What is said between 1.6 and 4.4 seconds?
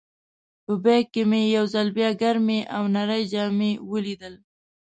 ځل بیا ګرمې او نرۍ جامې ولیدل.